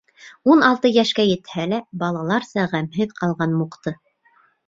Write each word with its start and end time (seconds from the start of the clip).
Ун 0.51 0.61
алты 0.67 0.89
йәшкә 0.93 1.25
етһә 1.31 1.65
лә, 1.75 1.79
балаларса 2.03 2.65
ғәмһеҙ 2.73 3.15
ҡалған 3.21 3.53
Мукты: 3.61 3.95